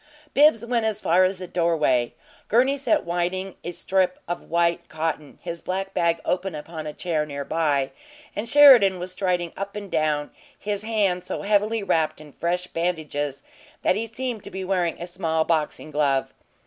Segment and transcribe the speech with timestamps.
[0.33, 2.15] Bibbs went as far as the doorway.
[2.47, 7.23] Gurney sat winding a strip of white cotton, his black bag open upon a chair
[7.23, 7.91] near by;
[8.35, 13.43] and Sheridan was striding up and down, his hand so heavily wrapped in fresh bandages
[13.83, 16.33] that he seemed to be wearing a small boxing glove.